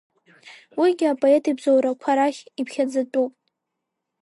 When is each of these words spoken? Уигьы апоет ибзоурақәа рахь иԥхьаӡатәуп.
Уигьы 0.79 1.05
апоет 1.13 1.43
ибзоурақәа 1.51 2.11
рахь 2.17 2.41
иԥхьаӡатәуп. 2.59 3.33